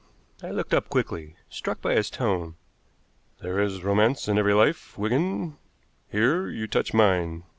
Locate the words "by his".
1.79-2.09